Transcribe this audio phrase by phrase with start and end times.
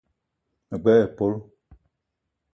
[0.69, 1.37] Me gbele épölo